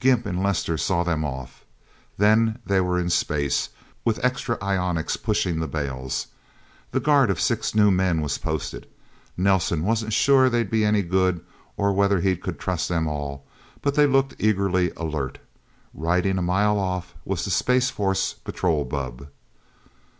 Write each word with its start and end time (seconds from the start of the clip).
Gimp 0.00 0.26
and 0.26 0.42
Lester 0.42 0.76
saw 0.76 1.04
them 1.04 1.24
off. 1.24 1.64
Then 2.16 2.58
they 2.66 2.80
were 2.80 2.98
in 2.98 3.10
space, 3.10 3.68
with 4.04 4.18
extra 4.24 4.56
ionics 4.60 5.16
pushing 5.16 5.60
the 5.60 5.68
bales. 5.68 6.26
The 6.90 6.98
guard 6.98 7.30
of 7.30 7.40
six 7.40 7.76
new 7.76 7.92
men 7.92 8.20
was 8.20 8.38
posted. 8.38 8.88
Nelsen 9.36 9.84
wasn't 9.84 10.12
sure 10.12 10.50
that 10.50 10.50
they'd 10.56 10.68
be 10.70 10.84
any 10.84 11.02
good, 11.02 11.42
or 11.76 11.92
whether 11.92 12.18
he 12.20 12.34
could 12.36 12.58
trust 12.58 12.88
them 12.88 13.06
all, 13.06 13.46
but 13.80 13.94
they 13.94 14.08
looked 14.08 14.34
eagerly 14.40 14.90
alert. 14.96 15.38
Riding 15.94 16.38
a 16.38 16.42
mile 16.42 16.76
off 16.80 17.14
was 17.24 17.44
the 17.44 17.50
Space 17.52 17.88
Force 17.88 18.32
patrol 18.34 18.84
bubb. 18.84 19.28